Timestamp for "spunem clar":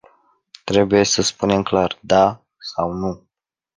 1.21-1.97